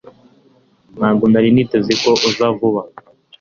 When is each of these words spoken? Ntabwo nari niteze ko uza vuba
Ntabwo 0.97 1.25
nari 1.31 1.49
niteze 1.55 1.93
ko 2.03 2.09
uza 2.29 2.47
vuba 2.57 2.81